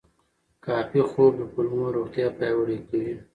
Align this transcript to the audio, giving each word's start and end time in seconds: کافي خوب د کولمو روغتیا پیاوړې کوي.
کافي 0.65 1.01
خوب 1.11 1.31
د 1.37 1.41
کولمو 1.53 1.85
روغتیا 1.97 2.27
پیاوړې 2.37 2.77
کوي. 2.89 3.13